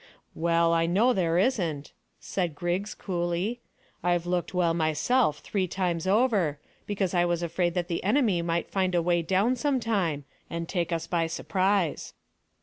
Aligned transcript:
"Well, 0.33 0.73
I 0.73 0.87
know 0.87 1.13
there 1.13 1.37
isn't," 1.37 1.91
said 2.19 2.55
Griggs 2.55 2.95
coolly. 2.95 3.61
"I've 4.01 4.25
looked 4.25 4.51
well 4.51 4.73
myself 4.73 5.41
three 5.41 5.67
times 5.67 6.07
over, 6.07 6.57
because 6.87 7.13
I 7.13 7.23
was 7.23 7.43
afraid 7.43 7.75
that 7.75 7.87
the 7.87 8.03
enemy 8.03 8.41
might 8.41 8.71
find 8.71 8.95
a 8.95 9.01
way 9.03 9.21
down 9.21 9.55
some 9.55 9.79
time, 9.79 10.25
and 10.49 10.67
take 10.67 10.91
us 10.91 11.05
by 11.05 11.27
surprise." 11.27 12.15